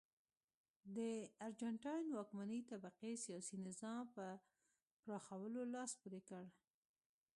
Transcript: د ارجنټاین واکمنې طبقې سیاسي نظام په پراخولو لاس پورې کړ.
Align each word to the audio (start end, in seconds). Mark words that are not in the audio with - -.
د 0.95 0.99
ارجنټاین 1.45 2.05
واکمنې 2.17 2.59
طبقې 2.71 3.11
سیاسي 3.25 3.57
نظام 3.67 4.03
په 4.15 4.25
پراخولو 5.03 5.61
لاس 5.73 5.91
پورې 6.01 6.21
کړ. 6.29 6.43